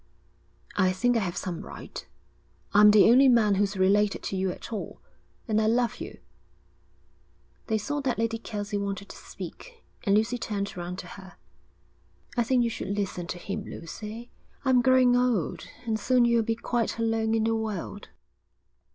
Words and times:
'I 0.77 0.93
think 0.93 1.15
I 1.15 1.19
have 1.19 1.37
some 1.37 1.61
right. 1.61 2.07
I'm 2.73 2.89
the 2.89 3.07
only 3.11 3.29
man 3.29 3.53
who's 3.53 3.77
related 3.77 4.23
to 4.23 4.35
you 4.35 4.49
at 4.49 4.73
all, 4.73 4.99
and 5.47 5.61
I 5.61 5.67
love 5.67 5.97
you.' 5.97 6.17
They 7.67 7.77
saw 7.77 8.01
that 8.01 8.17
Lady 8.17 8.39
Kelsey 8.39 8.77
wanted 8.77 9.09
to 9.09 9.15
speak, 9.15 9.83
and 10.03 10.15
Lucy 10.17 10.39
turned 10.39 10.75
round 10.75 10.97
to 10.97 11.07
her. 11.21 11.35
'I 12.35 12.43
think 12.45 12.63
you 12.63 12.69
should 12.71 12.97
listen 12.97 13.27
to 13.27 13.37
him, 13.37 13.63
Lucy. 13.63 14.31
I'm 14.65 14.81
growing 14.81 15.15
old, 15.15 15.67
and 15.85 15.99
soon 15.99 16.25
you'll 16.25 16.41
be 16.41 16.55
quite 16.55 16.97
alone 16.97 17.35
in 17.35 17.43
the 17.43 17.55
world.' 17.55 18.07